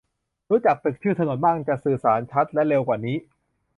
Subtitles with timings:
[0.47, 3.17] รู้ชื่อตึก ชื่อถนนบ้าง จะสื่อสารชัดและเร็วกว่านี้